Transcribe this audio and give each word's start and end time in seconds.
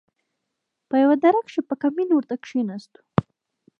په 0.89 0.95
يوه 1.03 1.15
دره 1.23 1.41
کښې 1.45 1.61
په 1.69 1.75
کمين 1.81 2.09
ورته 2.13 2.35
کښېناستو. 2.43 2.99